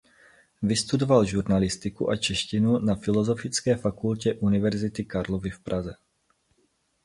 [0.61, 5.93] Vystudoval žurnalistiku a češtinu na Filosofické fakultě University Karlovy v Praze.